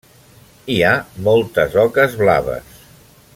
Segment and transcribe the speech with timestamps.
[0.75, 0.93] Hi ha
[1.27, 2.81] moltes oques blaves.